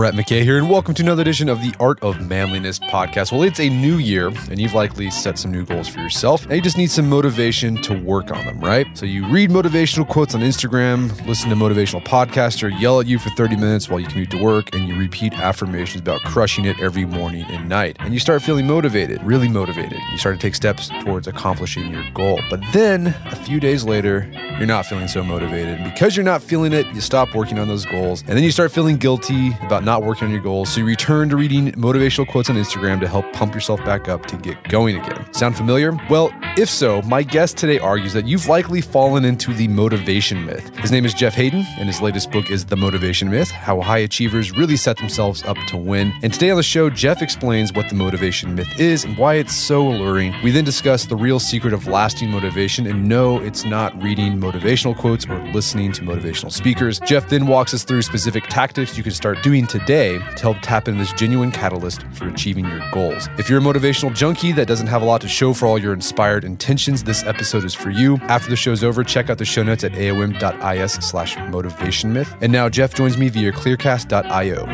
[0.00, 3.32] Brett McKay here, and welcome to another edition of the Art of Manliness podcast.
[3.32, 6.46] Well, it's a new year, and you've likely set some new goals for yourself.
[6.46, 8.86] Now you just need some motivation to work on them, right?
[8.96, 13.28] So you read motivational quotes on Instagram, listen to motivational podcaster yell at you for
[13.28, 17.04] 30 minutes while you commute to work, and you repeat affirmations about crushing it every
[17.04, 17.96] morning and night.
[17.98, 19.98] And you start feeling motivated, really motivated.
[20.12, 22.40] You start to take steps towards accomplishing your goal.
[22.48, 24.20] But then a few days later,
[24.60, 25.80] you're not feeling so motivated.
[25.80, 28.20] And because you're not feeling it, you stop working on those goals.
[28.26, 30.70] And then you start feeling guilty about not working on your goals.
[30.70, 34.26] So you return to reading motivational quotes on Instagram to help pump yourself back up
[34.26, 35.32] to get going again.
[35.32, 35.98] Sound familiar?
[36.10, 40.76] Well, if so, my guest today argues that you've likely fallen into the motivation myth.
[40.76, 43.98] His name is Jeff Haden, and his latest book is The Motivation Myth How High
[43.98, 46.12] Achievers Really Set Themselves Up to Win.
[46.22, 49.54] And today on the show, Jeff explains what the motivation myth is and why it's
[49.54, 50.34] so alluring.
[50.44, 54.96] We then discuss the real secret of lasting motivation, and no, it's not reading motivational
[54.96, 56.98] quotes or listening to motivational speakers.
[57.00, 60.88] Jeff then walks us through specific tactics you can start doing today to help tap
[60.88, 63.28] into this genuine catalyst for achieving your goals.
[63.38, 65.92] If you're a motivational junkie that doesn't have a lot to show for all your
[65.92, 68.16] inspired intentions, this episode is for you.
[68.22, 72.34] After the show's over, check out the show notes at aom.is slash motivation myth.
[72.40, 74.66] And now Jeff joins me via clearcast.io.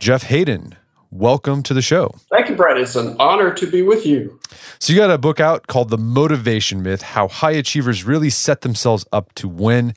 [0.00, 0.76] Jeff Haden,
[1.10, 2.14] welcome to the show.
[2.30, 2.78] Thank you, Brett.
[2.78, 4.38] It's an honor to be with you.
[4.78, 8.62] So, you got a book out called The Motivation Myth How High Achievers Really Set
[8.62, 9.94] Themselves Up to Win.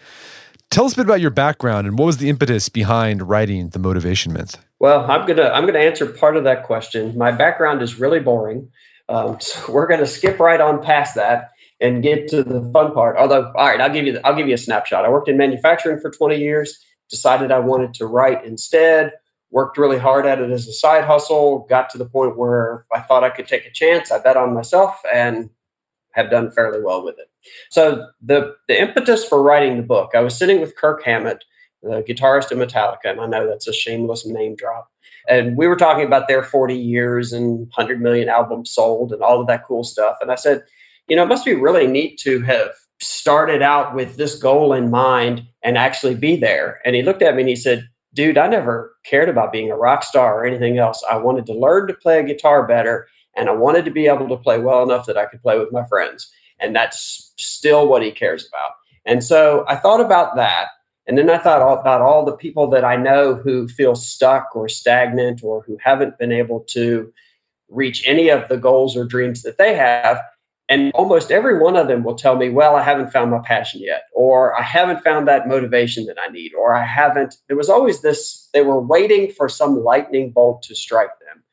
[0.70, 3.80] Tell us a bit about your background and what was the impetus behind writing The
[3.80, 4.58] Motivation Myth?
[4.80, 7.18] Well, I'm gonna I'm gonna answer part of that question.
[7.18, 8.70] My background is really boring,
[9.08, 13.18] um, so we're gonna skip right on past that and get to the fun part.
[13.18, 15.06] Although, all right, I'll give you the, I'll give you a snapshot.
[15.06, 16.80] I worked in manufacturing for 20 years.
[17.10, 19.12] Decided I wanted to write instead.
[19.54, 21.68] Worked really hard at it as a side hustle.
[21.70, 24.12] Got to the point where I thought I could take a chance.
[24.12, 25.52] I bet on myself and
[26.14, 27.30] have done fairly well with it.
[27.70, 31.44] So the the impetus for writing the book, I was sitting with Kirk Hammett,
[31.84, 34.90] the guitarist of Metallica, and I know that's a shameless name drop.
[35.30, 39.40] And we were talking about their 40 years and 100 million albums sold and all
[39.40, 40.18] of that cool stuff.
[40.20, 40.64] And I said,
[41.08, 44.90] you know, it must be really neat to have started out with this goal in
[44.90, 46.82] mind and actually be there.
[46.86, 49.78] And he looked at me and he said, dude, I never cared about being a
[49.78, 51.04] rock star or anything else.
[51.10, 54.30] I wanted to learn to play a guitar better and I wanted to be able
[54.30, 56.32] to play well enough that I could play with my friends.
[56.60, 58.72] And that's still what he cares about.
[59.06, 60.68] And so I thought about that.
[61.08, 64.70] And then I thought about all the people that I know who feel stuck or
[64.70, 67.12] stagnant or who haven't been able to
[67.70, 70.22] reach any of the goals or dreams that they have.
[70.70, 73.82] And almost every one of them will tell me, well, I haven't found my passion
[73.84, 77.36] yet, or I haven't found that motivation that I need, or I haven't.
[77.48, 81.44] There was always this, they were waiting for some lightning bolt to strike them.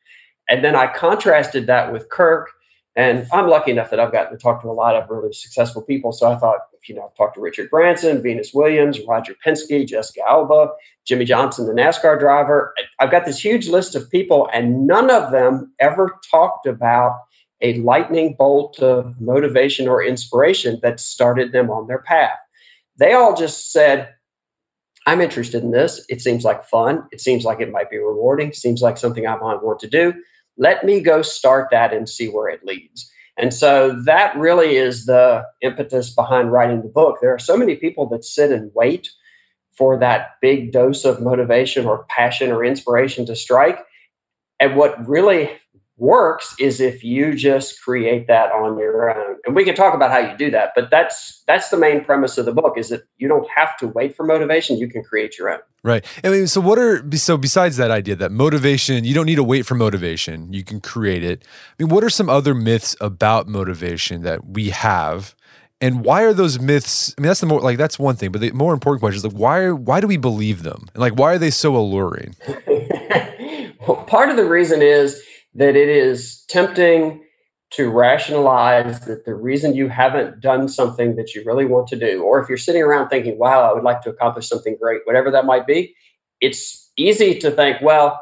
[0.49, 2.49] And then I contrasted that with Kirk.
[2.95, 5.81] And I'm lucky enough that I've gotten to talk to a lot of really successful
[5.81, 6.11] people.
[6.11, 10.21] So I thought, you know, I've talked to Richard Branson, Venus Williams, Roger Penske, Jessica
[10.27, 10.71] Alba,
[11.05, 12.73] Jimmie Johnson, the NASCAR driver.
[12.99, 17.17] I've got this huge list of people, and none of them ever talked about
[17.61, 22.37] a lightning bolt of motivation or inspiration that started them on their path.
[22.97, 24.13] They all just said,
[25.07, 26.05] I'm interested in this.
[26.09, 27.07] It seems like fun.
[27.11, 28.53] It seems like it might be rewarding.
[28.53, 30.13] Seems like something I might want to do.
[30.57, 33.11] Let me go start that and see where it leads.
[33.37, 37.17] And so that really is the impetus behind writing the book.
[37.21, 39.09] There are so many people that sit and wait
[39.75, 43.79] for that big dose of motivation or passion or inspiration to strike.
[44.59, 45.49] And what really
[46.01, 49.37] works is if you just create that on your own.
[49.45, 52.39] And we can talk about how you do that but that's that's the main premise
[52.39, 55.37] of the book is that you don't have to wait for motivation you can create
[55.37, 55.59] your own.
[55.83, 56.03] Right.
[56.23, 59.43] I mean so what are so besides that idea that motivation you don't need to
[59.43, 61.45] wait for motivation you can create it.
[61.79, 65.35] I mean what are some other myths about motivation that we have?
[65.79, 68.41] And why are those myths i mean that's the more like that's one thing but
[68.41, 70.87] the more important question is like why why do we believe them?
[70.95, 72.35] And like why are they so alluring?
[73.87, 75.23] Well part of the reason is
[75.55, 77.23] that it is tempting
[77.71, 82.21] to rationalize that the reason you haven't done something that you really want to do,
[82.23, 85.31] or if you're sitting around thinking, wow, I would like to accomplish something great, whatever
[85.31, 85.95] that might be,
[86.41, 88.21] it's easy to think, well,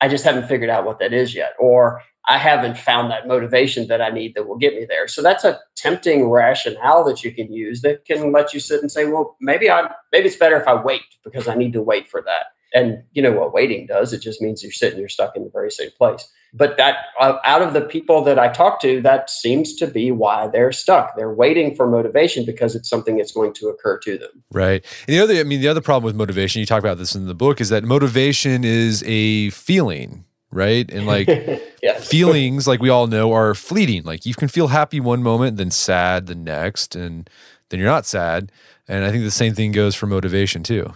[0.00, 3.86] I just haven't figured out what that is yet, or I haven't found that motivation
[3.88, 5.06] that I need that will get me there.
[5.08, 8.90] So that's a tempting rationale that you can use that can let you sit and
[8.90, 12.08] say, well, maybe I maybe it's better if I wait because I need to wait
[12.08, 12.46] for that.
[12.74, 14.12] And you know what waiting does?
[14.12, 16.30] It just means you're sitting, you're stuck in the very same place.
[16.54, 20.10] But that uh, out of the people that I talk to, that seems to be
[20.10, 21.16] why they're stuck.
[21.16, 24.42] They're waiting for motivation because it's something that's going to occur to them.
[24.52, 24.84] Right.
[25.06, 27.26] And the other, I mean, the other problem with motivation, you talk about this in
[27.26, 30.90] the book, is that motivation is a feeling right?
[30.90, 31.28] And like
[31.82, 32.08] yes.
[32.08, 34.04] feelings, like we all know, are fleeting.
[34.04, 37.28] Like you can feel happy one moment, then sad the next, and
[37.68, 38.50] then you're not sad.
[38.88, 40.94] And I think the same thing goes for motivation too.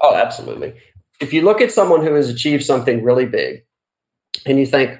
[0.00, 0.74] Oh, absolutely.
[1.20, 3.65] If you look at someone who has achieved something really big
[4.44, 4.98] and you think,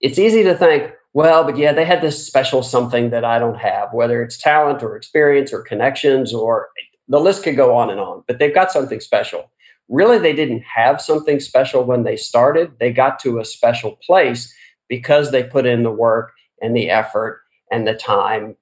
[0.00, 3.58] it's easy to think, well, but yeah, they had this special something that I don't
[3.58, 6.68] have, whether it's talent or experience or connections or
[7.08, 9.50] the list could go on and on, but they've got something special
[9.88, 12.72] really they didn't have something special when they started.
[12.78, 14.52] They got to a special place
[14.88, 18.56] because they put in the work and the effort and the time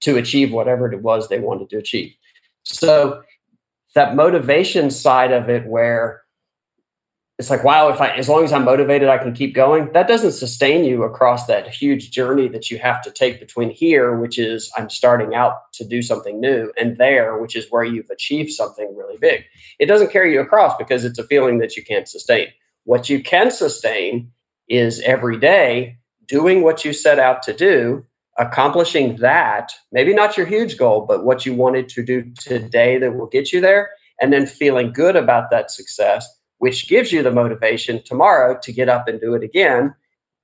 [0.00, 2.14] to achieve whatever it was they wanted to achieve.
[2.64, 3.22] So
[3.94, 6.21] that motivation side of it where
[7.42, 9.90] it's like wow if i as long as i'm motivated i can keep going.
[9.92, 14.16] That doesn't sustain you across that huge journey that you have to take between here
[14.16, 18.10] which is i'm starting out to do something new and there which is where you've
[18.10, 19.44] achieved something really big.
[19.80, 22.46] It doesn't carry you across because it's a feeling that you can't sustain.
[22.84, 24.30] What you can sustain
[24.68, 25.98] is every day
[26.28, 28.06] doing what you set out to do
[28.38, 33.16] accomplishing that maybe not your huge goal but what you wanted to do today that
[33.16, 33.90] will get you there
[34.20, 36.26] and then feeling good about that success
[36.62, 39.92] which gives you the motivation tomorrow to get up and do it again,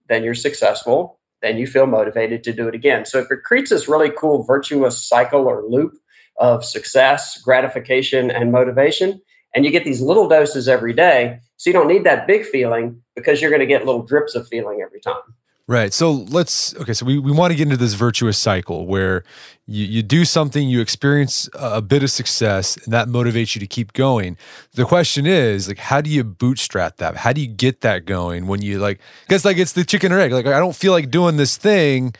[0.08, 1.20] then you're successful.
[1.42, 3.04] Then you feel motivated to do it again.
[3.04, 5.92] So it creates this really cool virtuous cycle or loop
[6.38, 9.20] of success, gratification, and motivation.
[9.54, 11.38] And you get these little doses every day.
[11.56, 14.48] So you don't need that big feeling because you're going to get little drips of
[14.48, 15.22] feeling every time.
[15.68, 15.92] Right.
[15.92, 16.94] So let's okay.
[16.94, 19.22] So we, we want to get into this virtuous cycle where
[19.66, 23.66] you, you do something, you experience a bit of success, and that motivates you to
[23.66, 24.38] keep going.
[24.72, 27.16] The question is like, how do you bootstrap that?
[27.16, 28.98] How do you get that going when you like?
[29.26, 30.32] Because like it's the chicken or egg.
[30.32, 32.14] Like I don't feel like doing this thing,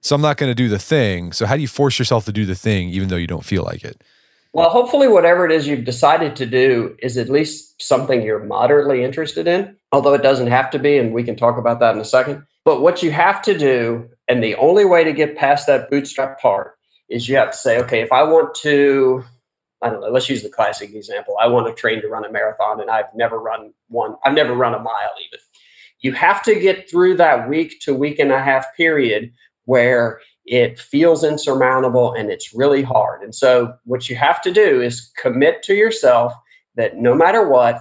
[0.00, 1.32] so I'm not going to do the thing.
[1.32, 3.64] So how do you force yourself to do the thing even though you don't feel
[3.64, 4.00] like it?
[4.52, 9.02] Well, hopefully, whatever it is you've decided to do is at least something you're moderately
[9.02, 12.00] interested in, although it doesn't have to be, and we can talk about that in
[12.00, 12.44] a second.
[12.64, 16.40] But what you have to do, and the only way to get past that bootstrap
[16.40, 16.74] part,
[17.08, 19.24] is you have to say, okay, if I want to,
[19.82, 21.36] I don't know, let's use the classic example.
[21.40, 24.54] I want to train to run a marathon, and I've never run one, I've never
[24.54, 25.40] run a mile even.
[26.00, 29.32] You have to get through that week to week and a half period
[29.66, 33.22] where it feels insurmountable and it's really hard.
[33.22, 36.32] And so, what you have to do is commit to yourself
[36.76, 37.80] that no matter what,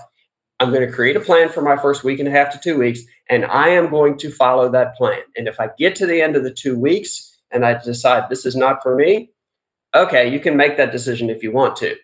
[0.62, 2.78] I'm going to create a plan for my first week and a half to two
[2.78, 5.22] weeks, and I am going to follow that plan.
[5.36, 8.46] And if I get to the end of the two weeks and I decide this
[8.46, 9.32] is not for me,
[9.96, 11.96] okay, you can make that decision if you want to.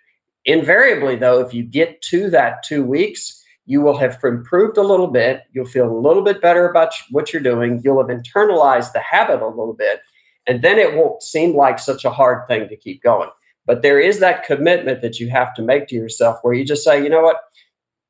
[0.46, 5.06] Invariably, though, if you get to that two weeks, you will have improved a little
[5.06, 5.44] bit.
[5.54, 7.80] You'll feel a little bit better about what you're doing.
[7.84, 10.00] You'll have internalized the habit a little bit.
[10.48, 13.30] And then it won't seem like such a hard thing to keep going.
[13.68, 16.84] But there is that commitment that you have to make to yourself where you just
[16.84, 17.38] say, you know what?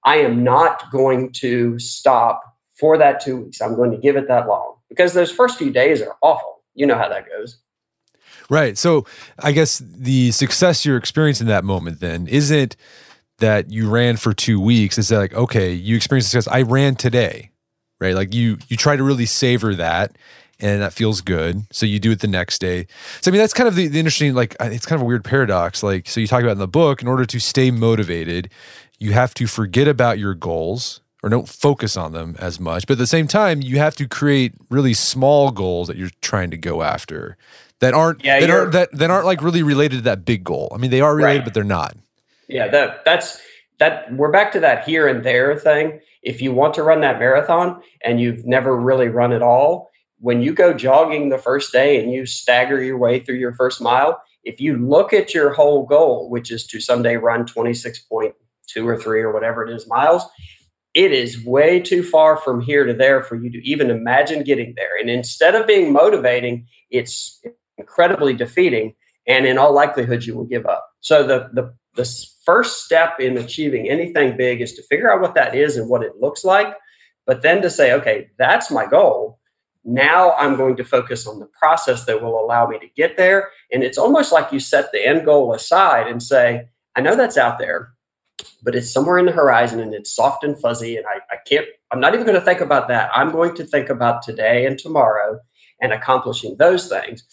[0.08, 3.62] I am not going to stop for that two weeks.
[3.62, 6.62] I'm going to give it that long because those first few days are awful.
[6.76, 7.58] You know how that goes.
[8.50, 8.78] Right.
[8.78, 9.06] So
[9.40, 12.78] I guess the success you're experiencing in that moment then isn't
[13.40, 14.98] that you ran for two weeks.
[14.98, 16.48] It's like, okay, you experienced success.
[16.54, 17.52] I ran today.
[18.00, 18.16] Right.
[18.16, 20.16] Like you you try to really savor that
[20.60, 21.66] and that feels good.
[21.72, 22.88] So you do it the next day.
[23.22, 25.06] So I mean, that's kind of the, the, interesting, like uh, it's kind of a
[25.06, 25.84] weird paradox.
[25.84, 28.50] Like, so you talk about in the book, in order to stay motivated,
[28.98, 32.88] you have to forget about your goals or don't focus on them as much.
[32.88, 36.52] But at the same time, you have to create really small goals that you're trying
[36.52, 37.38] to go after
[37.80, 40.72] that aren't yeah, that aren't that, that aren't like really related to that big goal.
[40.74, 41.46] I mean, they are related, right.
[41.46, 41.96] but they're not.
[42.48, 43.40] Yeah, that that's
[43.80, 46.00] that we're back to that here and there thing.
[46.24, 50.42] If you want to run that marathon and you've never really run it all, when
[50.42, 54.22] you go jogging the first day and you stagger your way through your first mile,
[54.44, 57.46] if you look at your whole goal, which is to someday run
[58.76, 60.24] 26.2 or 3 or whatever it is miles,
[60.94, 64.74] it is way too far from here to there for you to even imagine getting
[64.76, 64.98] there.
[65.00, 67.42] And instead of being motivating, it's
[67.78, 68.96] incredibly defeating.
[69.28, 70.90] And in all likelihood, you will give up.
[71.02, 75.36] So the, the, the first step in achieving anything big is to figure out what
[75.36, 76.74] that is and what it looks like.
[77.26, 79.40] But then to say, okay, that's my goal
[79.84, 83.52] Now I'm going to focus on the process that will allow me to get there.
[83.72, 87.38] And it's almost like you set the end goal aside and say, I know that's
[87.38, 87.94] out there,
[88.64, 90.98] but it's somewhere in the horizon and it's soft and fuzzy.
[90.98, 93.10] And I, I can't, I'm not even going to think about that.
[93.14, 95.40] I'm going to think about today and tomorrow
[95.82, 97.24] and accomplishing those things.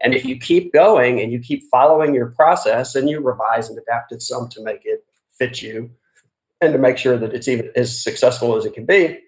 [0.00, 3.78] And if you keep going and you keep following your process and you revise and
[3.78, 5.04] adapt it some to make it
[5.38, 5.90] fit you
[6.60, 9.18] and to make sure that it's even as successful as it can be,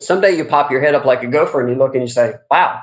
[0.00, 2.34] someday you pop your head up like a gopher and you look and you say,
[2.50, 2.80] wow,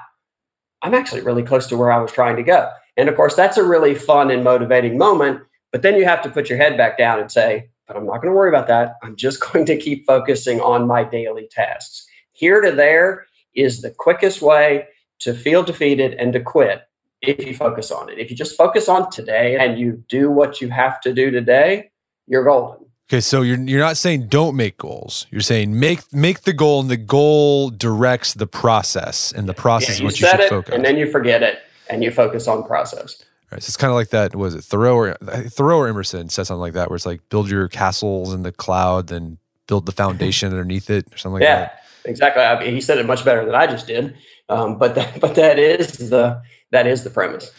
[0.82, 2.70] I'm actually really close to where I was trying to go.
[2.98, 5.42] And of course, that's a really fun and motivating moment.
[5.72, 8.22] But then you have to put your head back down and say, but I'm not
[8.22, 8.96] going to worry about that.
[9.04, 12.06] I'm just going to keep focusing on my daily tasks.
[12.34, 14.88] Here to there is the quickest way
[15.20, 16.84] to feel defeated and to quit
[17.22, 18.20] if you focus on it.
[18.20, 21.92] If you just focus on today and you do what you have to do today,
[22.28, 22.86] you're golden.
[23.08, 25.28] Okay, so you're you're not saying don't make goals.
[25.30, 29.90] You're saying make make the goal, and the goal directs the process, and the process
[29.90, 30.74] yeah, is what you should it, focus.
[30.74, 33.24] And then you forget it, and you focus on process.
[33.52, 34.36] Right, so it's kind of like that.
[34.36, 35.14] Was it Thoreau or
[35.50, 38.52] Thoreau or Emerson said something like that, where it's like build your castles in the
[38.52, 39.38] cloud, then
[39.68, 41.84] build the foundation underneath it, or something like yeah, that.
[42.04, 42.44] Yeah, exactly.
[42.44, 44.16] I mean, he said it much better than I just did.
[44.50, 47.52] Um, but that, but that is the that is the premise.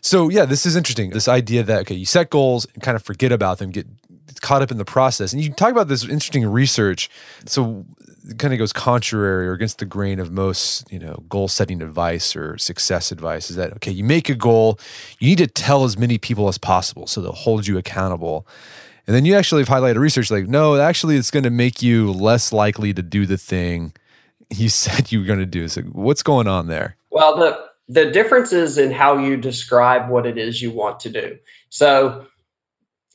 [0.00, 1.10] So yeah, this is interesting.
[1.10, 3.86] This idea that okay, you set goals and kind of forget about them, get
[4.40, 7.10] caught up in the process, and you talk about this interesting research.
[7.46, 7.86] So
[8.38, 12.34] kind of goes contrary or against the grain of most you know goal setting advice
[12.34, 13.50] or success advice.
[13.50, 13.90] Is that okay?
[13.90, 14.78] You make a goal,
[15.18, 18.46] you need to tell as many people as possible so they'll hold you accountable.
[19.06, 22.10] And then you actually have highlighted research like, no, actually, it's going to make you
[22.10, 23.92] less likely to do the thing
[24.50, 25.68] you said you were going to do.
[25.68, 26.96] So what's going on there?
[27.10, 31.10] Well, the the difference is in how you describe what it is you want to
[31.10, 31.36] do.
[31.68, 32.26] So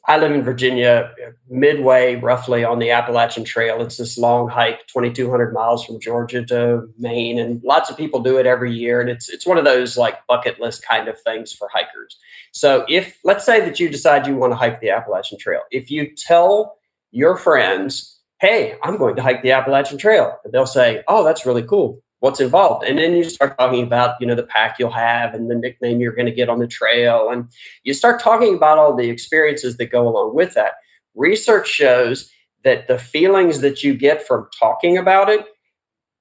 [0.09, 1.13] I live in Virginia,
[1.49, 3.79] midway roughly on the Appalachian Trail.
[3.81, 8.37] It's this long hike, 2,200 miles from Georgia to Maine, and lots of people do
[8.37, 9.01] it every year.
[9.01, 12.17] And it's it's one of those like bucket list kind of things for hikers.
[12.51, 15.91] So if let's say that you decide you want to hike the Appalachian Trail, if
[15.91, 16.79] you tell
[17.11, 20.37] your friends hey, I'm going to hike the Appalachian Trail.
[20.51, 22.01] They'll say, oh, that's really cool.
[22.19, 22.85] What's involved?
[22.85, 26.01] And then you start talking about, you know, the pack you'll have and the nickname
[26.01, 27.29] you're going to get on the trail.
[27.29, 27.49] And
[27.83, 30.73] you start talking about all the experiences that go along with that.
[31.15, 32.29] Research shows
[32.63, 35.45] that the feelings that you get from talking about it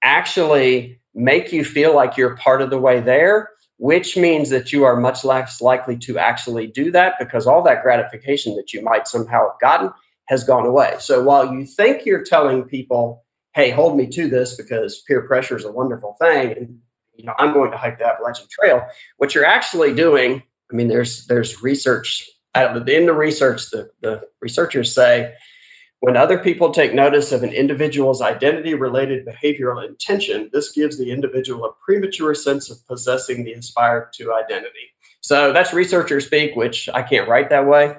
[0.05, 4.85] actually make you feel like you're part of the way there, which means that you
[4.85, 9.09] are much less likely to actually do that because all that gratification that you might
[9.09, 9.91] somehow have gotten
[10.27, 10.95] has gone away.
[11.01, 13.25] So while you think you're telling people,
[13.59, 16.79] hey, hold me to this because peer pressure is a wonderful thing, and
[17.17, 18.87] you know, I'm going to hike the Appalachian Trail,
[19.17, 24.95] what you're actually doing, I mean, there's there's research in the research, the, the researchers
[24.95, 25.35] say
[26.01, 31.11] when other people take notice of an individual's identity related behavioral intention, this gives the
[31.11, 34.95] individual a premature sense of possessing the aspired to identity.
[35.21, 37.97] So that's researcher speak, which I can't write that way.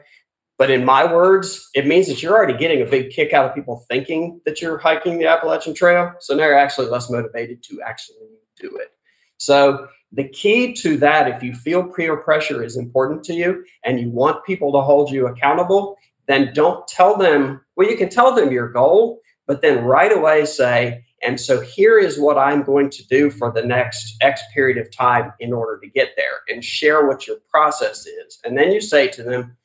[0.59, 3.55] But in my words, it means that you're already getting a big kick out of
[3.55, 6.11] people thinking that you're hiking the Appalachian Trail.
[6.19, 8.27] So they're actually less motivated to actually
[8.59, 8.89] do it.
[9.37, 14.01] So the key to that, if you feel peer pressure is important to you and
[14.01, 15.95] you want people to hold you accountable,
[16.27, 20.45] then don't tell them, well, you can tell them your goal, but then right away
[20.45, 24.77] say, and so here is what I'm going to do for the next X period
[24.77, 28.39] of time in order to get there and share what your process is.
[28.43, 29.55] And then you say to them,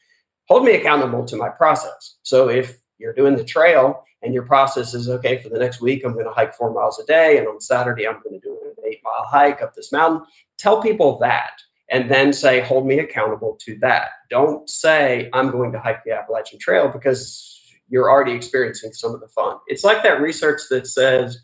[0.46, 2.16] hold me accountable to my process.
[2.22, 6.04] So if you're doing the trail and your process is okay for the next week,
[6.04, 8.58] I'm going to hike four miles a day, and on Saturday, I'm going to do
[8.64, 10.26] an eight mile hike up this mountain.
[10.58, 11.52] Tell people that
[11.90, 14.08] and then say, hold me accountable to that.
[14.30, 19.20] Don't say, I'm going to hike the Appalachian Trail because you're already experiencing some of
[19.20, 19.58] the fun.
[19.66, 21.38] It's like that research that says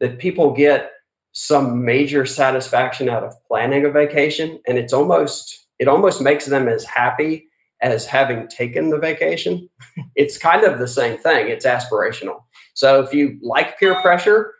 [0.00, 0.92] that people get
[1.32, 6.68] some major satisfaction out of planning a vacation and it's almost it almost makes them
[6.68, 7.48] as happy
[7.82, 9.68] as having taken the vacation.
[10.16, 12.42] it's kind of the same thing, it's aspirational.
[12.74, 14.54] So if you like peer pressure,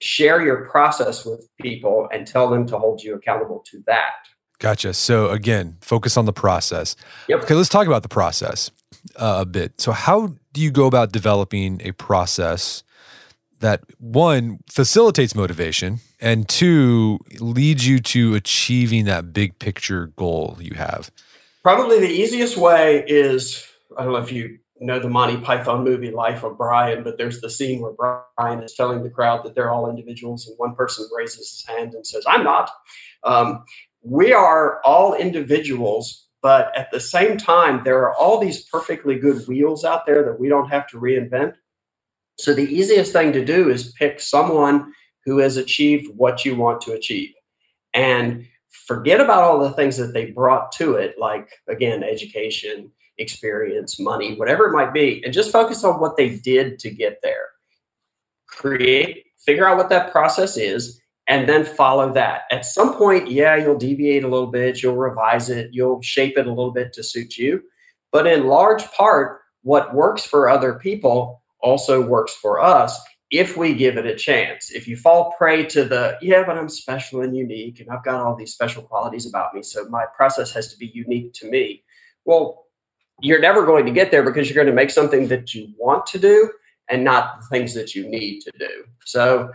[0.00, 4.12] share your process with people and tell them to hold you accountable to that.
[4.58, 4.94] Gotcha.
[4.94, 6.96] So again, focus on the process.
[7.28, 7.44] Yep.
[7.44, 8.70] Okay, let's talk about the process
[9.16, 9.80] uh, a bit.
[9.80, 12.82] So how do you go about developing a process
[13.60, 20.74] that one facilitates motivation and two leads you to achieving that big picture goal you
[20.74, 21.10] have?
[21.66, 23.66] Probably the easiest way is
[23.98, 27.40] I don't know if you know the Monty Python movie Life of Brian, but there's
[27.40, 31.08] the scene where Brian is telling the crowd that they're all individuals, and one person
[31.12, 32.70] raises his hand and says, I'm not.
[33.24, 33.64] Um,
[34.02, 39.44] we are all individuals, but at the same time, there are all these perfectly good
[39.48, 41.54] wheels out there that we don't have to reinvent.
[42.38, 44.92] So the easiest thing to do is pick someone
[45.24, 47.32] who has achieved what you want to achieve.
[47.92, 48.46] And
[48.86, 54.36] forget about all the things that they brought to it, like, again, education, experience, money,
[54.36, 57.48] whatever it might be, and just focus on what they did to get there.
[58.46, 62.42] Create, figure out what that process is, and then follow that.
[62.50, 66.46] At some point, yeah, you'll deviate a little bit, you'll revise it, you'll shape it
[66.46, 67.62] a little bit to suit you.
[68.12, 72.98] But in large part, what works for other people also works for us
[73.30, 74.70] if we give it a chance.
[74.70, 78.20] If you fall prey to the, yeah, but I'm special and unique and I've got
[78.20, 81.82] all these special qualities about me, so my process has to be unique to me.
[82.24, 82.66] Well,
[83.20, 86.06] you're never going to get there because you're going to make something that you want
[86.06, 86.50] to do
[86.88, 88.84] and not the things that you need to do.
[89.04, 89.50] So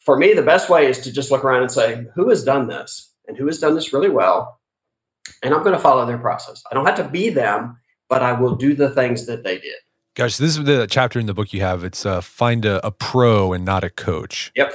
[0.00, 2.66] for me, the best way is to just look around and say, who has done
[2.66, 4.58] this and who has done this really well?
[5.42, 6.62] And I'm going to follow their process.
[6.70, 9.76] I don't have to be them, but I will do the things that they did.
[10.14, 11.84] Gosh, this is the chapter in the book you have.
[11.84, 14.52] It's uh, find a, a pro and not a coach.
[14.54, 14.74] Yep.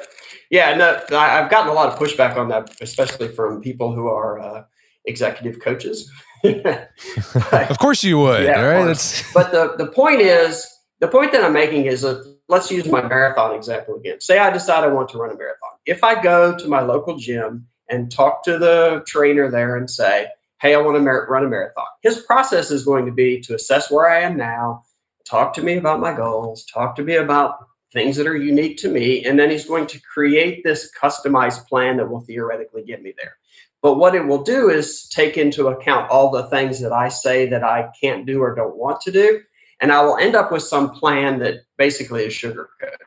[0.50, 4.08] Yeah, and uh, I've gotten a lot of pushback on that, especially from people who
[4.08, 4.64] are uh,
[5.06, 6.12] executive coaches.
[6.44, 8.46] of course you would.
[8.46, 9.24] Yeah, right?
[9.34, 10.66] but the, the point is,
[11.00, 14.20] the point that I'm making is that let's use my marathon example again.
[14.22, 15.70] Say I decide I want to run a marathon.
[15.86, 20.28] If I go to my local gym and talk to the trainer there and say,
[20.62, 23.56] hey, I want to mar- run a marathon, his process is going to be to
[23.56, 24.84] assess where I am now,
[25.28, 27.58] talk to me about my goals, talk to me about
[27.94, 31.98] things that are unique to me, and then he's going to create this customized plan
[31.98, 33.38] that will theoretically get me there.
[33.82, 37.48] But what it will do is take into account all the things that I say
[37.50, 39.42] that I can't do or don't want to do.
[39.80, 42.98] And I will end up with some plan that basically is sugar coated.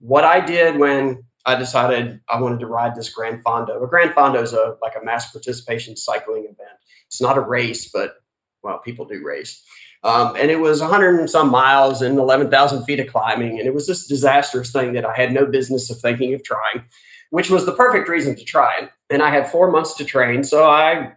[0.00, 3.82] What I did when I decided I wanted to ride this Gran Fondo.
[3.82, 6.78] A Gran Fondo is a like a mass participation cycling event.
[7.06, 8.14] It's not a race, but
[8.62, 9.64] well, people do race.
[10.04, 13.58] Um, and it was 100 and some miles and 11,000 feet of climbing.
[13.58, 16.84] And it was this disastrous thing that I had no business of thinking of trying,
[17.30, 18.90] which was the perfect reason to try it.
[19.10, 20.42] And I had four months to train.
[20.42, 21.12] So I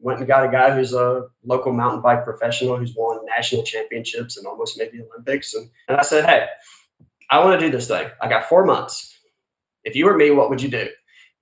[0.00, 4.36] went and got a guy who's a local mountain bike professional who's won national championships
[4.36, 5.54] and almost the Olympics.
[5.54, 6.46] And, and I said, Hey,
[7.30, 8.08] I want to do this thing.
[8.20, 9.18] I got four months.
[9.84, 10.88] If you were me, what would you do?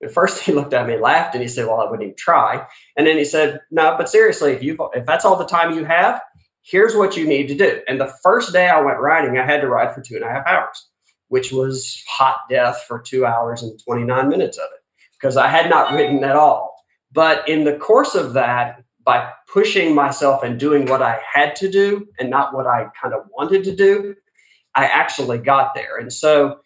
[0.03, 2.65] At first, he looked at me, laughed, and he said, "Well, I wouldn't even try."
[2.95, 5.85] And then he said, "No, but seriously, if you if that's all the time you
[5.85, 6.21] have,
[6.69, 7.81] here's what you need to do.
[7.87, 10.29] And the first day I went riding, I had to ride for two and a
[10.29, 10.89] half hours,
[11.29, 15.69] which was hot death for two hours and 29 minutes of it because I had
[15.69, 16.75] not ridden at all.
[17.11, 21.71] But in the course of that, by pushing myself and doing what I had to
[21.71, 24.13] do and not what I kind of wanted to do,
[24.75, 25.97] I actually got there.
[25.97, 26.59] And so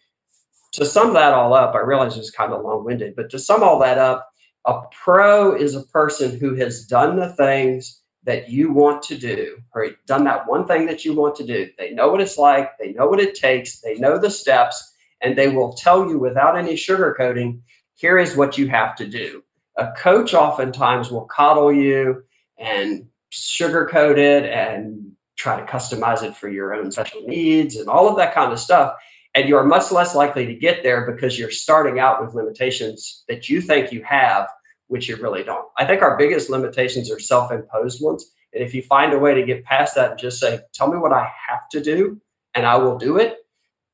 [0.72, 3.62] to sum that all up, I realize it's kind of long winded, but to sum
[3.62, 4.28] all that up,
[4.66, 9.58] a pro is a person who has done the things that you want to do,
[9.74, 11.68] or done that one thing that you want to do.
[11.78, 15.36] They know what it's like, they know what it takes, they know the steps, and
[15.36, 17.60] they will tell you without any sugarcoating
[17.94, 19.44] here is what you have to do.
[19.76, 22.24] A coach oftentimes will coddle you
[22.58, 28.08] and sugarcoat it and try to customize it for your own special needs and all
[28.08, 28.94] of that kind of stuff.
[29.34, 33.48] And you're much less likely to get there because you're starting out with limitations that
[33.48, 34.48] you think you have
[34.88, 35.66] which you really don't.
[35.78, 38.30] I think our biggest limitations are self imposed ones.
[38.52, 40.98] And if you find a way to get past that and just say, tell me
[40.98, 42.20] what I have to do
[42.54, 43.38] and I will do it,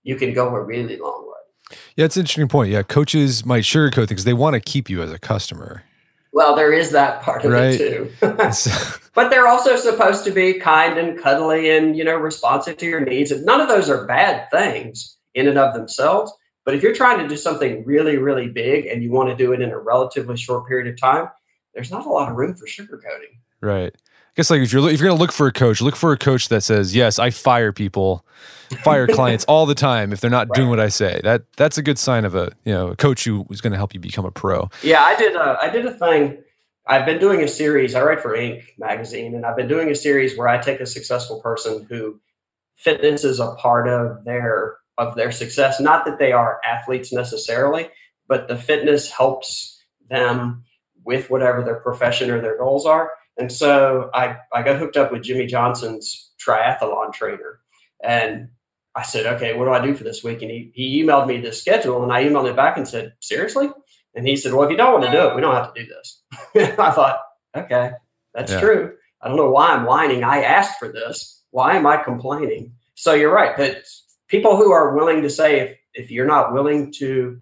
[0.02, 1.78] you can go a really long way.
[1.96, 2.70] Yeah, it's an interesting point.
[2.70, 4.24] Yeah, coaches might sugarcoat things.
[4.24, 5.84] They want to keep you as a customer.
[6.32, 7.74] Well, there is that part of right.
[7.74, 8.10] it too.
[9.14, 13.00] but they're also supposed to be kind and cuddly and, you know, responsive to your
[13.00, 13.30] needs.
[13.30, 16.32] And none of those are bad things in and of themselves.
[16.68, 19.54] But if you're trying to do something really, really big and you want to do
[19.54, 21.30] it in a relatively short period of time,
[21.72, 23.38] there's not a lot of room for sugarcoating.
[23.62, 23.94] Right.
[23.96, 26.18] I guess like if you're if you're gonna look for a coach, look for a
[26.18, 28.26] coach that says, "Yes, I fire people,
[28.84, 30.56] fire clients all the time if they're not right.
[30.56, 33.24] doing what I say." That that's a good sign of a you know a coach
[33.24, 34.68] who is going to help you become a pro.
[34.82, 35.36] Yeah, I did.
[35.36, 36.36] A, I did a thing.
[36.86, 37.94] I've been doing a series.
[37.94, 38.62] I write for Inc.
[38.76, 42.20] magazine, and I've been doing a series where I take a successful person who
[42.76, 45.80] fitness is a part of their of their success.
[45.80, 47.88] Not that they are athletes necessarily,
[48.26, 50.64] but the fitness helps them
[51.04, 53.12] with whatever their profession or their goals are.
[53.38, 57.60] And so I, I got hooked up with Jimmie Johnson's triathlon trainer.
[58.02, 58.48] And
[58.94, 60.42] I said, okay, what do I do for this week?
[60.42, 63.70] And he, he emailed me the schedule and I emailed it back and said, seriously?
[64.14, 65.82] And he said, well, if you don't want to do it, we don't have to
[65.84, 66.22] do this.
[66.78, 67.20] I thought,
[67.56, 67.92] okay,
[68.34, 68.60] that's yeah.
[68.60, 68.94] true.
[69.22, 70.24] I don't know why I'm whining.
[70.24, 71.42] I asked for this.
[71.50, 72.72] Why am I complaining?
[72.94, 73.56] So you're right.
[73.56, 73.84] That
[74.28, 77.40] people who are willing to say if, if you're not willing to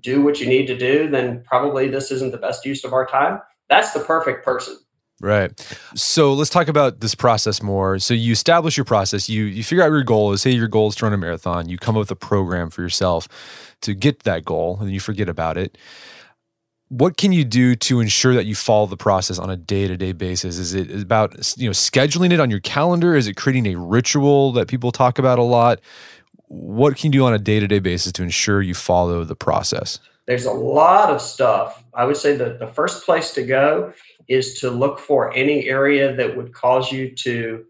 [0.00, 3.06] do what you need to do then probably this isn't the best use of our
[3.06, 4.76] time that's the perfect person
[5.22, 5.52] Right.
[5.94, 8.00] So let's talk about this process more.
[8.00, 9.28] So you establish your process.
[9.28, 10.42] You you figure out your goal is.
[10.42, 11.68] Say your goal is to run a marathon.
[11.68, 13.28] You come up with a program for yourself
[13.82, 15.78] to get that goal, and you forget about it.
[16.88, 19.96] What can you do to ensure that you follow the process on a day to
[19.96, 20.58] day basis?
[20.58, 23.14] Is it about you know scheduling it on your calendar?
[23.14, 25.80] Is it creating a ritual that people talk about a lot?
[26.52, 29.34] What can you do on a day to day basis to ensure you follow the
[29.34, 29.98] process?
[30.26, 31.82] There's a lot of stuff.
[31.94, 33.94] I would say that the first place to go
[34.28, 37.64] is to look for any area that would cause you to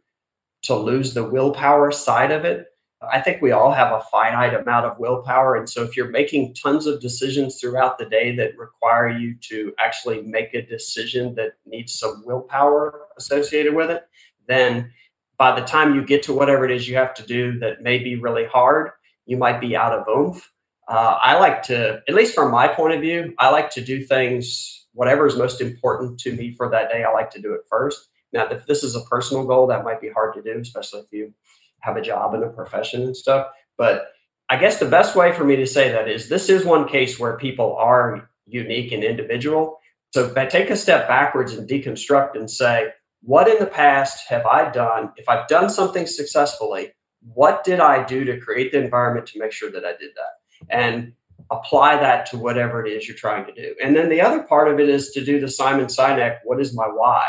[0.64, 2.66] to lose the willpower side of it.
[3.12, 5.55] I think we all have a finite amount of willpower.
[5.57, 9.73] And so if you're making tons of decisions throughout the day that require you to
[9.79, 14.03] actually make a decision that needs some willpower associated with it,
[14.49, 14.92] then
[15.38, 17.99] by the time you get to whatever it is you have to do that may
[17.99, 18.90] be really hard,
[19.27, 20.51] you might be out of oomph.
[20.88, 24.03] Uh, I like to, at least from my point of view, I like to do
[24.03, 27.62] things whatever is most important to me for that day, I like to do it
[27.68, 28.09] first.
[28.33, 31.07] Now, if this is a personal goal, that might be hard to do, especially if
[31.12, 31.35] you
[31.81, 33.49] have a job and a profession and stuff.
[33.77, 34.12] But
[34.49, 37.18] I guess the best way for me to say that is this is one case
[37.18, 39.79] where people are unique and individual.
[40.12, 42.88] So if I take a step backwards and deconstruct and say,
[43.23, 45.13] what in the past have I done?
[45.17, 46.93] If I've done something successfully,
[47.35, 50.69] what did I do to create the environment to make sure that I did that?
[50.71, 51.13] And
[51.51, 53.75] apply that to whatever it is you're trying to do.
[53.83, 56.75] And then the other part of it is to do the Simon Sinek what is
[56.75, 57.25] my why?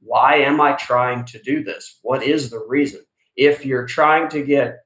[0.00, 1.98] Why am I trying to do this?
[2.02, 3.00] What is the reason?
[3.36, 4.78] If you're trying to get,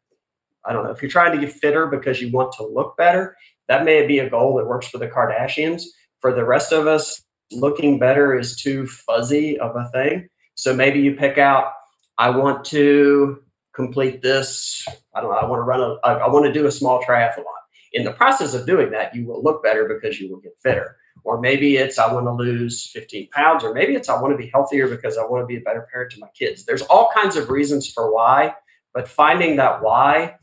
[0.65, 3.37] I don't know, if you're trying to get fitter because you want to look better,
[3.69, 5.83] that may be a goal that works for the Kardashians.
[6.21, 10.29] For the rest of us, looking better is too fuzzy of a thing.
[10.59, 11.73] So maybe you pick out,
[12.19, 13.43] I want to
[13.75, 14.87] complete this.
[15.15, 15.37] I don't know.
[15.37, 17.45] I want to run a, I want to do a small triathlon
[17.93, 20.97] in the process of doing that, you will look better because you will get fitter.
[21.25, 24.39] Or maybe it's I want to lose 15 pounds, or maybe it's I want to
[24.39, 26.65] be healthier because I want to be a better parent to my kids.
[26.65, 28.55] There's all kinds of reasons for why,
[28.95, 30.37] but finding that why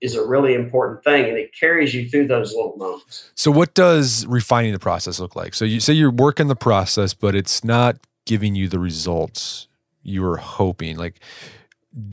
[0.00, 3.30] is a really important thing and it carries you through those little moments.
[3.34, 5.54] So what does refining the process look like?
[5.54, 9.68] So you say you're working the process, but it's not giving you the results
[10.02, 10.96] you were hoping.
[10.96, 11.20] Like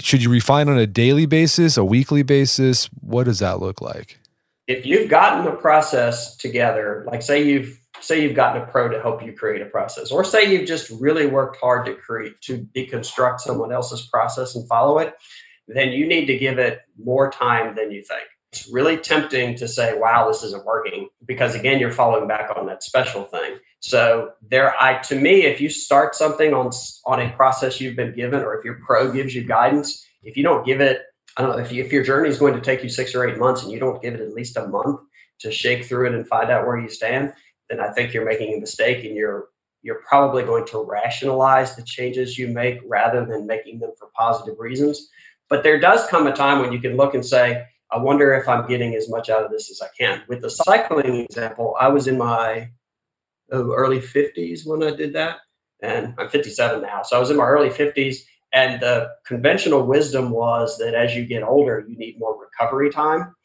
[0.02, 2.88] should you refine on a daily basis, a weekly basis?
[3.02, 4.20] What does that look like?
[4.70, 9.02] if you've gotten the process together, like say you've say you've gotten a pro to
[9.02, 12.60] help you create a process, or say you've just really worked hard to create to
[12.76, 15.16] deconstruct someone else's process and follow it,
[15.68, 18.24] then you need to give it more time than you think.
[18.54, 22.68] It's really tempting to say, wow, this isn't working, because again, you're following back on
[22.68, 23.58] that special thing.
[23.80, 26.72] So there I to me, if you start something on
[27.06, 30.44] on a process you've been given, or if your pro gives you guidance, if you
[30.44, 31.02] don't give it
[31.38, 33.26] I don't know if, you, if your journey is going to take you six or
[33.26, 35.00] eight months and you don't give it at least a month
[35.40, 37.32] to shake through it and find out where you stand,
[37.70, 39.48] then I think you're making a mistake and you're
[39.82, 44.60] you're probably going to rationalize the changes you make rather than making them for positive
[44.60, 45.10] reasons.
[45.48, 48.50] But there does come a time when you can look and say, I wonder if
[48.50, 50.24] I'm getting as much out of this as I can.
[50.28, 52.70] With the cycling example, I was in my
[53.52, 55.38] early 50s when I did that.
[55.82, 57.04] And I'm 57 now.
[57.04, 58.18] So I was in my early 50s
[58.52, 63.36] and the conventional wisdom was that as you get older, you need more recovery time,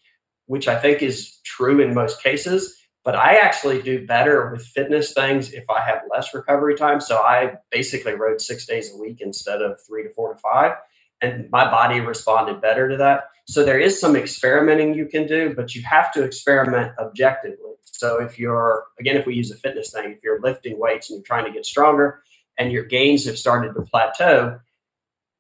[0.47, 2.77] which I think is true in most cases.
[3.05, 7.03] But I actually do better with fitness things if I have less recovery time.
[7.03, 10.73] So I basically rode six days a week instead of three to four to five.
[11.21, 13.25] And my body responded better to that.
[13.47, 17.74] So there is some experimenting you can do, but you have to experiment objectively.
[17.97, 21.19] So if you're, again, if we use a fitness thing, if you're lifting weights and
[21.19, 22.23] you're trying to get stronger
[22.59, 24.59] and your gains have started to plateau,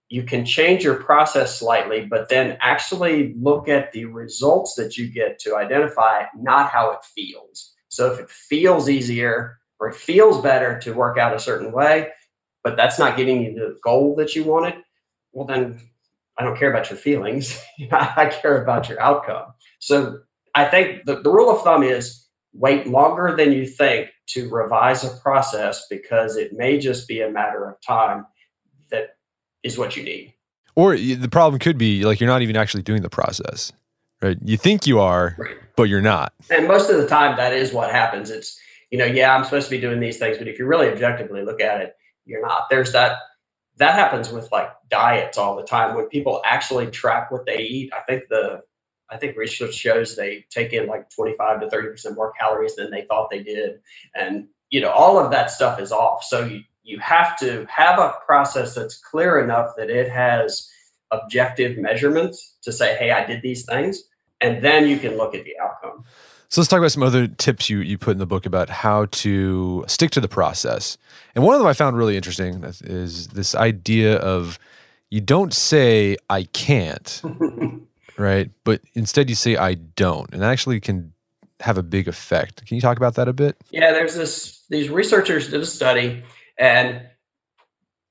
[0.08, 5.08] you can change your process slightly, but then actually look at the results that you
[5.08, 7.74] get to identify not how it feels.
[7.88, 12.10] So if it feels easier or it feels better to work out a certain way,
[12.62, 14.76] but that's not getting you the goal that you wanted,
[15.32, 15.80] well, then
[16.38, 17.60] I don't care about your feelings.
[17.90, 19.54] I care about your outcome.
[19.80, 20.20] So
[20.54, 22.23] I think the, the rule of thumb is
[22.54, 27.30] wait longer than you think to revise a process because it may just be a
[27.30, 28.26] matter of time
[28.90, 29.16] that
[29.62, 30.32] is what you need.
[30.76, 33.72] Or the problem could be like you're not even actually doing the process,
[34.22, 34.38] right?
[34.42, 35.56] You think you are, right.
[35.76, 36.32] but you're not.
[36.50, 38.30] And most of the time, that is what happens.
[38.30, 38.58] It's,
[38.90, 41.44] you know, yeah, I'm supposed to be doing these things, but if you really objectively
[41.44, 42.70] look at it, you're not.
[42.70, 43.18] There's that,
[43.76, 45.94] that happens with like diets all the time.
[45.94, 48.62] When people actually track what they eat, I think the,
[49.10, 53.02] I think research shows they take in like 25 to 30% more calories than they
[53.02, 53.80] thought they did.
[54.14, 56.24] And, you know, all of that stuff is off.
[56.24, 60.70] So you, you have to have a process that's clear enough that it has
[61.10, 64.02] objective measurements to say, hey, I did these things.
[64.40, 66.04] And then you can look at the outcome.
[66.48, 69.06] So let's talk about some other tips you you put in the book about how
[69.06, 70.96] to stick to the process.
[71.34, 74.58] And one of them I found really interesting is this idea of
[75.10, 77.22] you don't say I can't,
[78.16, 78.50] right?
[78.64, 80.32] But instead you say I don't.
[80.32, 81.12] And actually can
[81.60, 82.64] have a big effect.
[82.66, 83.56] Can you talk about that a bit?
[83.70, 86.24] Yeah, there's this these researchers did a study
[86.58, 87.02] and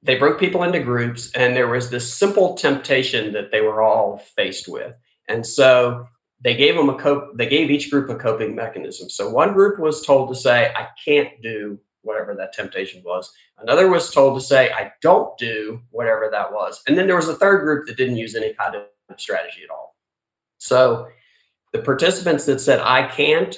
[0.01, 4.17] they broke people into groups and there was this simple temptation that they were all
[4.35, 4.93] faced with.
[5.27, 6.07] And so
[6.43, 9.79] they gave them a cope they gave each group a coping mechanism so one group
[9.79, 14.45] was told to say i can't do whatever that temptation was another was told to
[14.45, 17.97] say i don't do whatever that was and then there was a third group that
[17.97, 18.83] didn't use any kind of
[19.17, 19.92] strategy at all
[20.63, 21.08] so
[21.71, 23.56] the participants that said i can't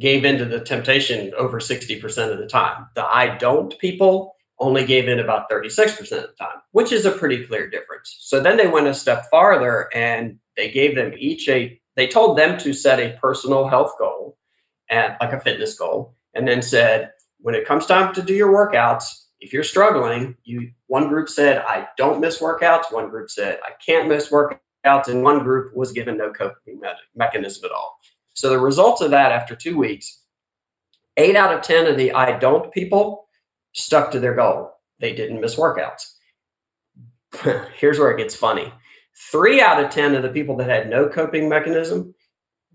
[0.00, 2.86] gave into the temptation over 60% of the time.
[2.94, 7.10] The i don't people only gave in about 36% of the time which is a
[7.10, 8.16] pretty clear difference.
[8.20, 12.38] So then they went a step farther and they gave them each a they told
[12.38, 14.36] them to set a personal health goal
[14.88, 18.52] and like a fitness goal and then said when it comes time to do your
[18.52, 23.58] workouts if you're struggling you one group said i don't miss workouts one group said
[23.64, 27.98] i can't miss workouts and one group was given no coping me- mechanism at all
[28.34, 30.22] so the results of that after two weeks
[31.16, 33.26] eight out of ten of the i don't people
[33.72, 36.14] stuck to their goal they didn't miss workouts
[37.76, 38.72] here's where it gets funny
[39.20, 42.14] Three out of 10 of the people that had no coping mechanism,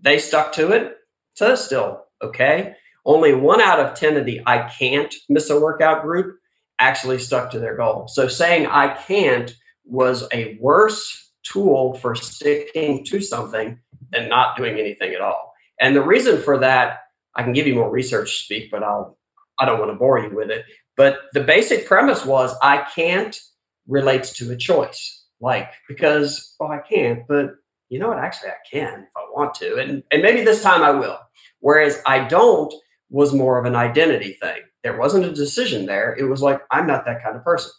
[0.00, 0.98] they stuck to it.
[1.32, 2.74] So that's still okay.
[3.06, 6.36] Only one out of 10 of the I can't miss a workout group
[6.78, 8.08] actually stuck to their goal.
[8.08, 9.54] So saying I can't
[9.86, 13.78] was a worse tool for sticking to something
[14.10, 15.52] than not doing anything at all.
[15.80, 17.00] And the reason for that,
[17.36, 19.18] I can give you more research speak, but I'll
[19.58, 20.64] I don't want to bore you with it.
[20.96, 23.38] But the basic premise was I can't
[23.86, 27.54] relates to a choice like because oh I can't, but
[27.88, 28.18] you know what?
[28.18, 31.18] Actually, I can if I want to, and and maybe this time I will.
[31.60, 32.72] Whereas I don't
[33.10, 34.58] was more of an identity thing.
[34.82, 36.14] There wasn't a decision there.
[36.18, 37.70] It was like I'm not that kind of person.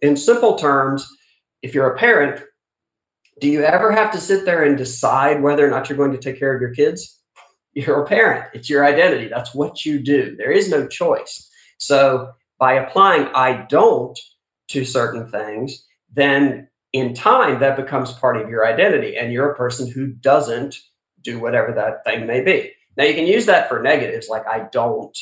[0.00, 1.08] In simple terms,
[1.62, 2.42] if you're a parent,
[3.40, 6.18] do you ever have to sit there and decide whether or not you're going to
[6.18, 7.20] take care of your kids?
[7.74, 8.50] You're a parent.
[8.52, 9.28] It's your identity.
[9.28, 10.36] That's what you do.
[10.36, 11.48] There is no choice.
[11.78, 14.18] So by applying I don't
[14.68, 19.56] to certain things, then in time that becomes part of your identity and you're a
[19.56, 20.76] person who doesn't
[21.22, 24.66] do whatever that thing may be now you can use that for negatives like i
[24.72, 25.16] don't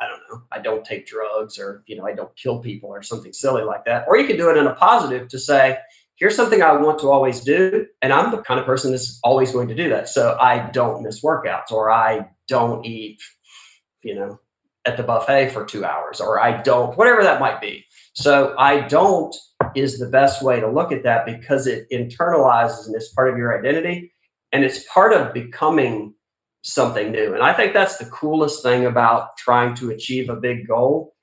[0.00, 3.02] i don't know i don't take drugs or you know i don't kill people or
[3.02, 5.78] something silly like that or you can do it in a positive to say
[6.18, 9.52] here's something i want to always do and i'm the kind of person that's always
[9.52, 13.20] going to do that so i don't miss workouts or i don't eat
[14.02, 14.38] you know
[14.86, 18.80] at the buffet for two hours or i don't whatever that might be so i
[18.80, 19.34] don't
[19.74, 23.36] is the best way to look at that because it internalizes and is part of
[23.36, 24.12] your identity
[24.52, 26.14] and it's part of becoming
[26.64, 27.34] something new.
[27.34, 31.14] And I think that's the coolest thing about trying to achieve a big goal.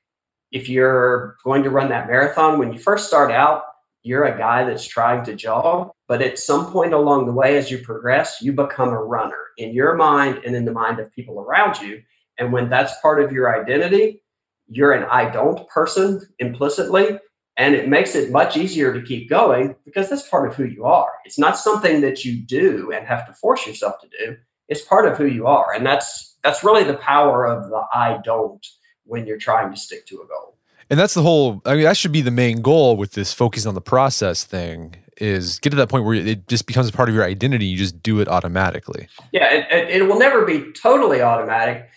[0.52, 3.64] If you're going to run that marathon, when you first start out,
[4.04, 7.70] you're a guy that's trying to jog, but at some point along the way, as
[7.70, 11.40] you progress, you become a runner in your mind and in the mind of people
[11.40, 12.02] around you.
[12.38, 14.24] And when that's part of your identity,
[14.68, 17.20] you're an I don't person implicitly
[17.58, 20.86] and it makes it much easier to keep going because that's part of who you
[20.86, 21.10] are.
[21.26, 24.38] It's not something that you do and have to force yourself to do.
[24.68, 25.74] It's part of who you are.
[25.74, 28.66] And that's that's really the power of the I don't
[29.04, 30.58] when you're trying to stick to a goal.
[30.92, 33.66] And that's the whole I mean that should be the main goal with this focus
[33.66, 37.08] on the process thing is get to that point where it just becomes a part
[37.08, 37.66] of your identity.
[37.66, 39.08] You just do it automatically.
[39.32, 41.88] Yeah, it, it, will never be totally automatic,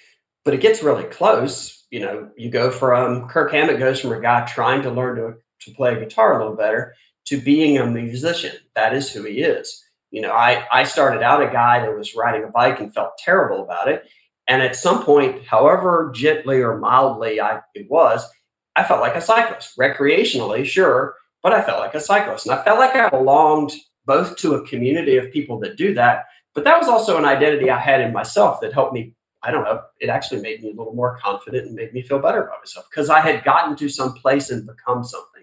[0.45, 1.87] but it gets really close.
[1.91, 5.35] You know, you go from Kirk Hammett goes from a guy trying to learn to
[5.63, 6.95] to play guitar a little better
[7.27, 8.53] to being a musician.
[8.77, 9.83] That is who he is.
[10.13, 13.19] You know, I, I started out a guy that was riding a bike and felt
[13.19, 14.05] terrible about it.
[14.47, 18.29] And at some point, however gently or mildly I, it was,
[18.77, 22.47] I felt like a cyclist, recreationally, sure, but I felt like a cyclist.
[22.47, 23.73] And I felt like I belonged
[24.07, 27.71] both to a community of people that do that, but that was also an identity
[27.71, 30.75] I had in myself that helped me I don't know, it actually made me a
[30.75, 33.91] little more confident and made me feel better about myself because I had gotten to
[33.91, 35.43] some place and become something.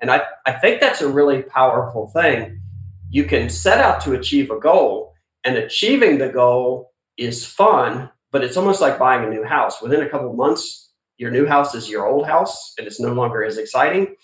[0.00, 2.60] And I, I think that's a really powerful thing.
[3.10, 5.14] You can set out to achieve a goal,
[5.44, 9.82] and achieving the goal is fun, but it's almost like buying a new house.
[9.82, 10.89] Within a couple months,
[11.20, 14.16] your new house is your old house, and it's no longer as exciting.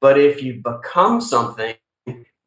[0.00, 1.74] But if you become something,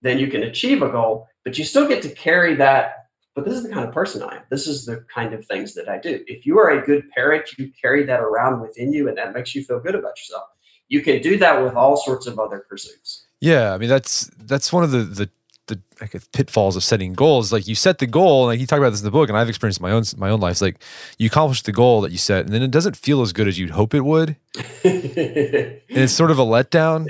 [0.01, 2.93] then you can achieve a goal, but you still get to carry that.
[3.35, 4.43] But this is the kind of person I am.
[4.49, 6.23] This is the kind of things that I do.
[6.27, 9.53] If you are a good parent, you carry that around within you, and that makes
[9.53, 10.45] you feel good about yourself
[10.89, 13.27] you can do that with all sorts of other pursuits.
[13.39, 15.29] Yeah, I mean that's that's one of the the
[15.69, 17.53] the like, pitfalls of setting goals.
[17.53, 19.49] Like you set the goal, like you talk about this in the book, and I've
[19.49, 20.51] experienced my own my own life.
[20.51, 20.84] It's like
[21.17, 23.58] you accomplish the goal that you set, and then it doesn't feel as good as
[23.58, 24.36] you'd hope it would,
[24.84, 27.08] and it's sort of a letdown.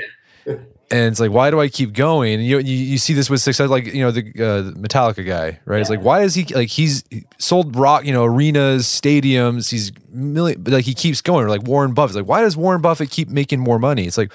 [0.91, 2.34] And it's like, why do I keep going?
[2.34, 5.60] And you you, you see this with success, like you know the uh, Metallica guy,
[5.65, 5.78] right?
[5.78, 5.82] Yeah.
[5.82, 7.04] It's like, why is he like he's
[7.38, 11.45] sold rock, you know, arenas, stadiums, he's million, but like he keeps going.
[11.45, 14.08] Or like Warren Buffett, like why does Warren Buffett keep making more money?
[14.08, 14.32] It's like,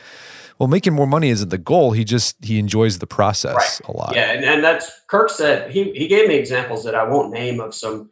[0.58, 1.92] well, making more money isn't the goal.
[1.92, 3.80] He just he enjoys the process right.
[3.88, 4.12] a lot.
[4.14, 7.60] Yeah, and, and that's Kirk said he he gave me examples that I won't name
[7.60, 8.10] of some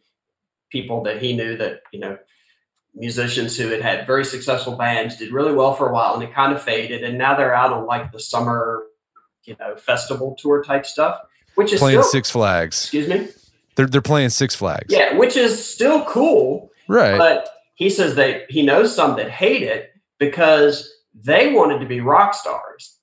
[0.71, 2.19] people that he knew that you know
[2.95, 6.33] musicians who had had very successful bands did really well for a while and it
[6.35, 8.83] kind of faded and now they're out on like the summer
[9.45, 11.19] you know festival tour type stuff
[11.55, 13.29] which is playing still, six flags excuse me
[13.77, 18.51] they're, they're playing six flags yeah which is still cool right but he says that
[18.51, 22.99] he knows some that hate it because they wanted to be rock stars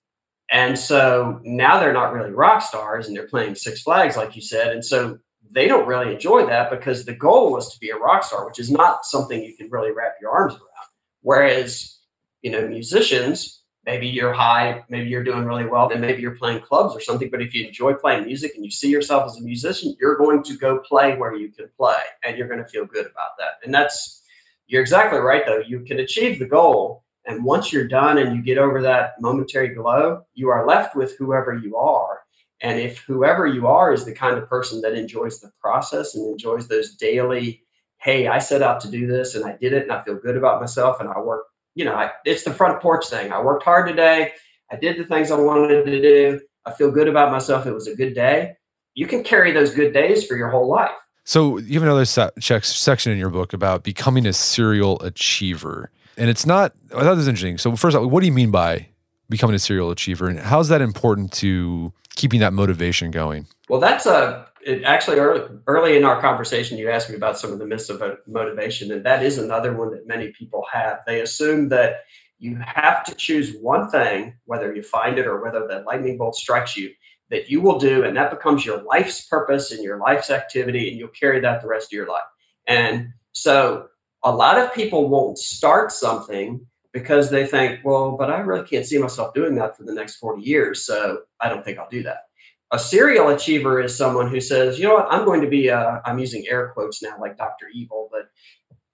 [0.52, 4.42] and so now they're not really rock stars and they're playing six flags like you
[4.42, 5.20] said and so
[5.52, 8.60] they don't really enjoy that because the goal was to be a rock star, which
[8.60, 10.88] is not something you can really wrap your arms around.
[11.22, 11.98] Whereas,
[12.42, 16.62] you know, musicians, maybe you're high, maybe you're doing really well, then maybe you're playing
[16.62, 17.30] clubs or something.
[17.30, 20.44] But if you enjoy playing music and you see yourself as a musician, you're going
[20.44, 23.54] to go play where you can play and you're going to feel good about that.
[23.64, 24.22] And that's,
[24.68, 25.64] you're exactly right, though.
[25.66, 27.04] You can achieve the goal.
[27.30, 31.16] And once you're done and you get over that momentary glow, you are left with
[31.18, 32.20] whoever you are
[32.62, 36.28] and if whoever you are is the kind of person that enjoys the process and
[36.28, 37.64] enjoys those daily,
[37.98, 40.36] hey, I set out to do this and I did it and I feel good
[40.36, 43.32] about myself and I work, you know, I, it's the front porch thing.
[43.32, 44.34] I worked hard today.
[44.72, 46.42] I did the things I wanted to do.
[46.66, 47.66] I feel good about myself.
[47.66, 48.56] It was a good day.
[48.94, 50.92] You can carry those good days for your whole life.
[51.24, 55.92] So you have another se- section in your book about becoming a serial achiever.
[56.18, 57.58] And it's not, I thought this was interesting.
[57.58, 58.90] So first of all, what do you mean by
[59.30, 63.48] becoming a serial achiever and how's that important to keeping that motivation going?
[63.70, 67.54] Well, that's a it actually early, early in our conversation you asked me about some
[67.54, 71.00] of the myths of motivation and that is another one that many people have.
[71.08, 72.02] They assume that
[72.40, 76.36] you have to choose one thing whether you find it or whether that lightning bolt
[76.36, 76.92] strikes you
[77.30, 80.98] that you will do and that becomes your life's purpose and your life's activity and
[80.98, 82.24] you'll carry that the rest of your life.
[82.68, 83.88] And so
[84.24, 88.86] a lot of people won't start something because they think, well, but I really can't
[88.86, 90.86] see myself doing that for the next 40 years.
[90.86, 92.24] So I don't think I'll do that.
[92.72, 96.02] A serial achiever is someone who says, you know what, I'm going to be, a,
[96.06, 97.68] I'm using air quotes now like Dr.
[97.74, 98.30] Evil, but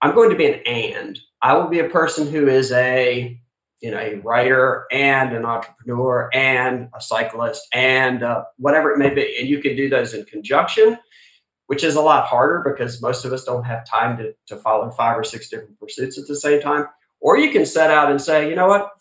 [0.01, 1.19] I'm going to be an and.
[1.41, 3.39] I will be a person who is a,
[3.81, 9.13] you know, a writer and an entrepreneur and a cyclist and uh, whatever it may
[9.13, 9.37] be.
[9.39, 10.97] And you can do those in conjunction,
[11.67, 14.89] which is a lot harder because most of us don't have time to, to follow
[14.91, 16.87] five or six different pursuits at the same time
[17.25, 18.91] or you can set out and say, you know what?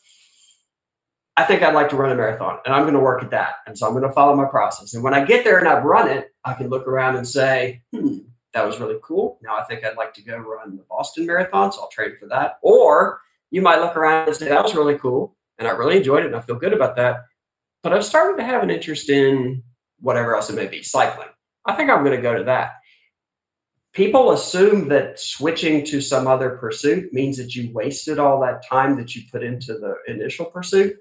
[1.37, 3.57] I think I'd like to run a marathon and I'm going to work at that.
[3.67, 4.95] And so I'm going to follow my process.
[4.95, 7.83] And when I get there and I've run it, I can look around and say,
[7.93, 8.19] hmm,
[8.53, 9.39] that was really cool.
[9.43, 11.73] Now I think I'd like to go run the Boston Marathon.
[11.73, 12.59] So I'll train for that.
[12.63, 15.37] Or you might look around and say, that was really cool.
[15.59, 17.25] And I really enjoyed it and I feel good about that.
[17.83, 19.63] But I've started to have an interest in
[20.01, 21.29] whatever else it may be, cycling.
[21.67, 22.75] I think I'm going to go to that.
[23.93, 28.97] People assume that switching to some other pursuit means that you wasted all that time
[28.97, 30.97] that you put into the initial pursuit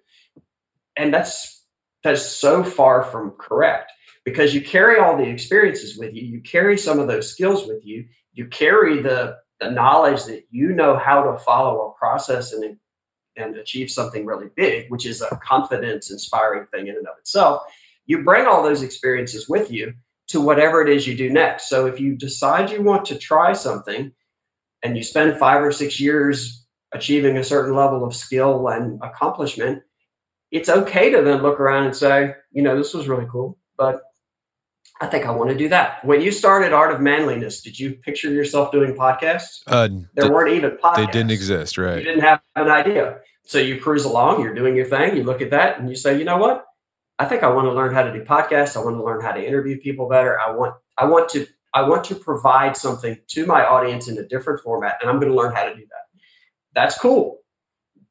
[0.95, 1.65] and that's
[2.03, 3.91] that's so far from correct
[4.25, 7.85] because you carry all the experiences with you you carry some of those skills with
[7.85, 12.77] you you carry the the knowledge that you know how to follow a process and
[13.35, 17.63] and achieve something really big which is a confidence inspiring thing in and of itself.
[18.05, 19.93] You bring all those experiences with you
[20.29, 21.69] to whatever it is you do next.
[21.69, 24.11] So if you decide you want to try something
[24.81, 29.83] and you spend five or six years achieving a certain level of skill and accomplishment,
[30.51, 34.01] it's okay to then look around and say, you know, this was really cool, but
[35.01, 36.05] I think I want to do that.
[36.05, 39.63] When you started Art of Manliness, did you picture yourself doing podcasts?
[39.67, 40.95] Uh, there weren't even podcasts.
[40.97, 41.97] They didn't exist, right?
[41.97, 43.17] You didn't have an idea.
[43.45, 46.17] So you cruise along, you're doing your thing, you look at that and you say,
[46.17, 46.65] you know what?
[47.19, 48.75] I think I want to learn how to do podcasts.
[48.75, 50.39] I want to learn how to interview people better.
[50.39, 54.27] I want I want to I want to provide something to my audience in a
[54.27, 56.19] different format, and I'm going to learn how to do that.
[56.73, 57.39] That's cool.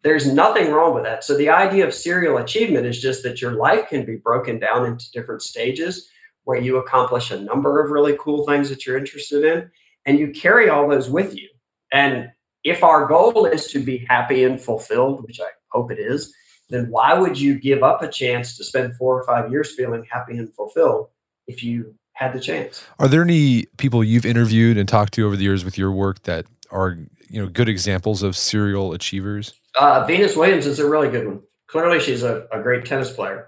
[0.03, 1.23] There's nothing wrong with that.
[1.23, 4.85] So the idea of serial achievement is just that your life can be broken down
[4.85, 6.09] into different stages
[6.45, 9.71] where you accomplish a number of really cool things that you're interested in,
[10.07, 11.49] and you carry all those with you.
[11.93, 12.31] And
[12.65, 16.35] if our goal is to be happy and fulfilled, which I hope it is,
[16.73, 20.05] then why would you give up a chance to spend four or five years feeling
[20.11, 21.09] happy and fulfilled
[21.47, 22.85] if you had the chance?
[22.99, 26.23] Are there any people you've interviewed and talked to over the years with your work
[26.23, 26.99] that are
[27.29, 29.55] you know good examples of serial achievers?
[29.79, 31.41] Uh, Venus Williams is a really good one.
[31.69, 33.47] Clearly, she's a, a great tennis player,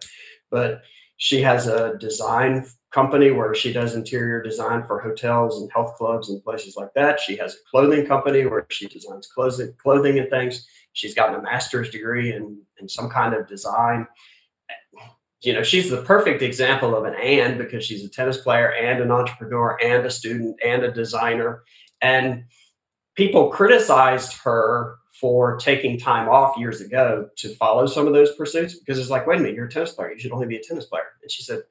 [0.51, 0.83] but
[1.17, 6.29] She has a design company where she does interior design for hotels and health clubs
[6.31, 7.21] and places like that.
[7.21, 10.67] She has a clothing company where she designs clothing, clothing and things.
[10.95, 14.07] She's gotten a master's degree in, in some kind of design.
[15.43, 19.03] You know, she's the perfect example of an and because she's a tennis player and
[19.03, 21.65] an entrepreneur and a student and a designer.
[22.01, 22.45] And
[23.15, 28.79] people criticized her for taking time off years ago to follow some of those pursuits
[28.79, 30.13] because it's like, wait a minute, you're a tennis player.
[30.13, 31.05] You should only be a tennis player.
[31.23, 31.63] And she said,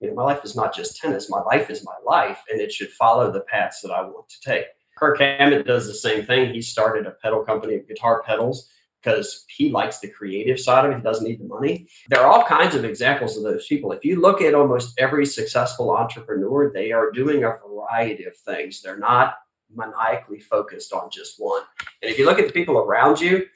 [0.00, 1.30] you know, my life is not just tennis.
[1.30, 4.40] My life is my life, and it should follow the paths that I want to
[4.40, 4.66] take.
[4.96, 6.52] Kirk Hammett does the same thing.
[6.52, 8.70] He started a pedal company of guitar pedals
[9.02, 10.96] because he likes the creative side of it.
[10.96, 11.86] He doesn't need the money.
[12.08, 13.92] There are all kinds of examples of those people.
[13.92, 18.82] If you look at almost every successful entrepreneur, they are doing a variety of things.
[18.82, 19.34] They're not
[19.74, 21.62] maniacally focused on just one.
[22.02, 23.46] And if you look at the people around you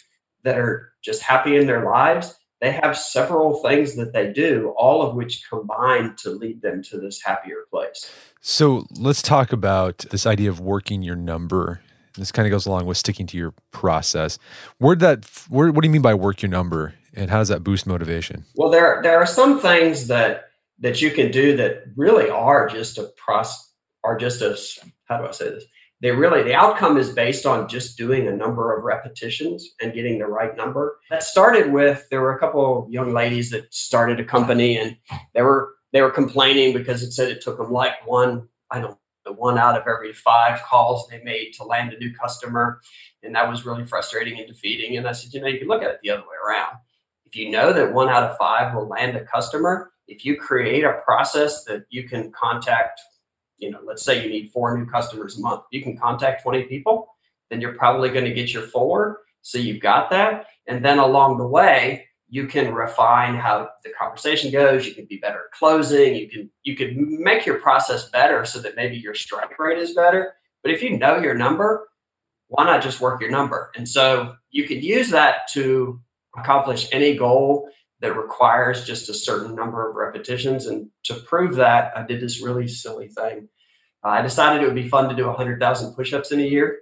[0.43, 5.03] that are just happy in their lives, they have several things that they do, all
[5.03, 8.11] of which combine to lead them to this happier place.
[8.41, 11.81] So let's talk about this idea of working your number.
[12.17, 14.39] This kind of goes along with sticking to your process.
[14.79, 17.63] Where that, where, what do you mean by work your number, and how does that
[17.63, 18.45] boost motivation?
[18.55, 22.99] Well, there there are some things that that you can do that really are just
[22.99, 23.73] a process,
[24.05, 24.59] are just a
[25.05, 25.65] how do I say this?
[26.01, 30.19] they really the outcome is based on just doing a number of repetitions and getting
[30.19, 34.25] the right number that started with there were a couple young ladies that started a
[34.25, 34.97] company and
[35.35, 38.97] they were they were complaining because it said it took them like one i don't
[39.27, 42.81] know one out of every five calls they made to land a new customer
[43.23, 45.83] and that was really frustrating and defeating and i said you know you can look
[45.83, 46.77] at it the other way around
[47.27, 50.85] if you know that one out of five will land a customer if you create
[50.85, 53.01] a process that you can contact
[53.61, 55.63] you know, let's say you need four new customers a month.
[55.71, 57.15] You can contact 20 people,
[57.51, 59.21] then you're probably going to get your four.
[59.43, 60.47] So you've got that.
[60.67, 64.87] And then along the way, you can refine how the conversation goes.
[64.87, 66.15] You can be better at closing.
[66.15, 69.95] You can you can make your process better so that maybe your strike rate is
[69.95, 70.35] better.
[70.63, 71.89] But if you know your number,
[72.47, 73.73] why not just work your number?
[73.77, 76.01] And so you could use that to
[76.37, 77.69] accomplish any goal
[78.01, 80.67] that requires just a certain number of repetitions.
[80.67, 83.49] And to prove that, I did this really silly thing.
[84.03, 86.79] I decided it would be fun to do 100,000 push ups in a year.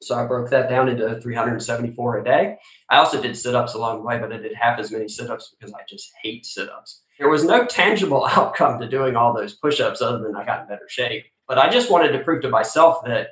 [0.00, 2.56] So I broke that down into 374 a day.
[2.90, 5.30] I also did sit ups along the way, but I did half as many sit
[5.30, 7.02] ups because I just hate sit ups.
[7.18, 10.62] There was no tangible outcome to doing all those push ups other than I got
[10.62, 11.24] in better shape.
[11.46, 13.28] But I just wanted to prove to myself that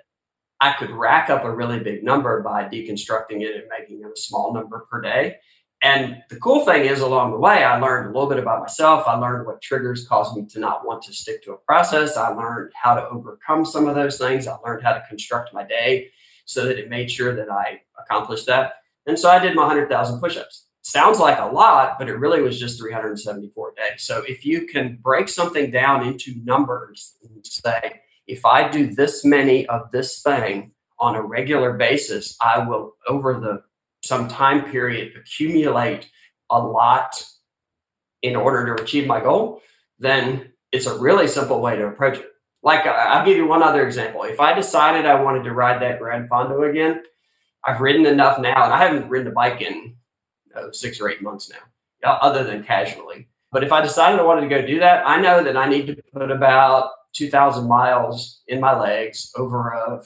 [0.60, 4.20] I could rack up a really big number by deconstructing it and making it a
[4.20, 5.36] small number per day.
[5.82, 9.02] And the cool thing is, along the way, I learned a little bit about myself.
[9.08, 12.16] I learned what triggers cause me to not want to stick to a process.
[12.16, 14.46] I learned how to overcome some of those things.
[14.46, 16.08] I learned how to construct my day
[16.52, 18.74] so that it made sure that I accomplished that.
[19.06, 20.66] And so I did my 100,000 push ups.
[20.82, 23.90] Sounds like a lot, but it really was just 374 a day.
[23.98, 29.24] So if you can break something down into numbers and say, if I do this
[29.24, 33.62] many of this thing on a regular basis, I will, over the
[34.04, 36.10] some time period accumulate
[36.50, 37.24] a lot
[38.22, 39.60] in order to achieve my goal,
[39.98, 42.31] then it's a really simple way to approach it.
[42.62, 44.22] Like I'll give you one other example.
[44.22, 47.02] If I decided I wanted to ride that Gran Fondo again,
[47.64, 49.94] I've ridden enough now, and I haven't ridden a bike in
[50.54, 53.28] uh, six or eight months now, other than casually.
[53.50, 55.86] But if I decided I wanted to go do that, I know that I need
[55.86, 60.02] to put about 2,000 miles in my legs over a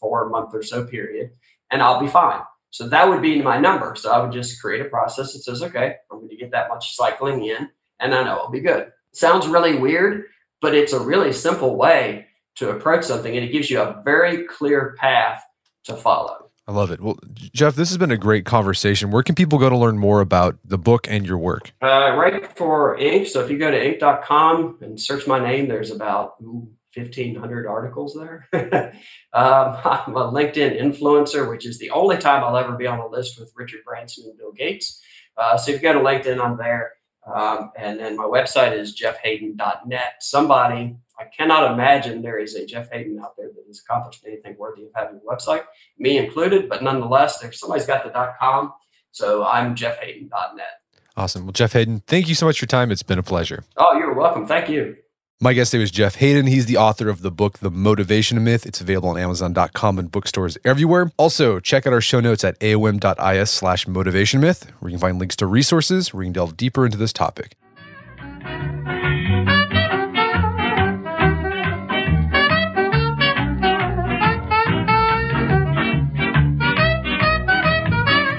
[0.00, 1.30] four month or so period,
[1.70, 2.40] and I'll be fine.
[2.70, 3.94] So that would be my number.
[3.94, 6.68] So I would just create a process that says, okay, I'm going to get that
[6.68, 7.70] much cycling in
[8.00, 8.90] and I know I'll be good.
[9.12, 10.24] Sounds really weird,
[10.64, 12.24] but it's a really simple way
[12.56, 15.44] to approach something and it gives you a very clear path
[15.84, 16.50] to follow.
[16.66, 17.02] I love it.
[17.02, 17.18] Well,
[17.52, 19.10] Jeff, this has been a great conversation.
[19.10, 21.74] Where can people go to learn more about the book and your work?
[21.82, 23.26] Uh, write for Inc.
[23.26, 28.48] So if you go to inc.com and search my name, there's about 1,500 articles there.
[29.34, 33.06] um, I'm a LinkedIn influencer, which is the only time I'll ever be on a
[33.06, 35.02] list with Richard Branson and Bill Gates.
[35.36, 36.92] Uh, so if you go to LinkedIn, I'm there.
[37.32, 40.14] Um, and then my website is jeffhaden.net.
[40.20, 44.56] Somebody, I cannot imagine there is a Jeff Haden out there that has accomplished anything
[44.58, 45.62] worthy of having a website,
[45.98, 48.72] me included, but nonetheless, there's somebody's got the .com.
[49.12, 50.80] So I'm jeffhaden.net.
[51.16, 51.44] Awesome.
[51.44, 52.90] Well, Jeff Haden, thank you so much for your time.
[52.90, 53.64] It's been a pleasure.
[53.76, 54.46] Oh, you're welcome.
[54.46, 54.96] Thank you.
[55.44, 56.46] My guest today was Jeff Haden.
[56.46, 58.64] He's the author of the book, The Motivation Myth.
[58.64, 61.12] It's available on Amazon.com and bookstores everywhere.
[61.18, 65.18] Also, check out our show notes at aom.is slash motivation myth, where you can find
[65.18, 67.56] links to resources where you can delve deeper into this topic.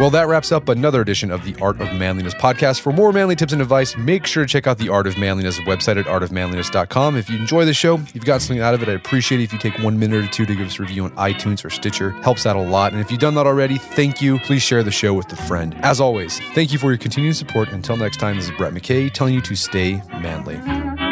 [0.05, 2.81] Well, that wraps up another edition of the Art of Manliness podcast.
[2.81, 5.59] For more manly tips and advice, make sure to check out the Art of Manliness
[5.61, 7.17] website at artofmanliness.com.
[7.17, 9.53] If you enjoy the show, you've got something out of it, I'd appreciate it if
[9.53, 12.11] you take one minute or two to give us a review on iTunes or Stitcher.
[12.21, 12.91] Helps out a lot.
[12.91, 14.37] And if you've done that already, thank you.
[14.41, 15.75] Please share the show with a friend.
[15.79, 17.69] As always, thank you for your continued support.
[17.69, 21.04] Until next time, this is Brett McKay telling you to stay manly.